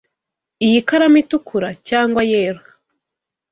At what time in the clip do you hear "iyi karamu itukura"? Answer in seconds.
0.65-1.69